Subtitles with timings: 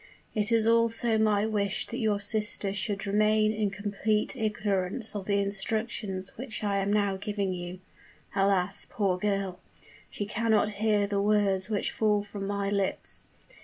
[0.33, 5.37] It is also my wish that your sister should remain in complete ignorance of the
[5.39, 7.81] instructions which I am now giving you.
[8.35, 8.87] Alas!
[8.89, 9.59] poor girl
[10.09, 13.25] she cannot hear the words which fall from my lips!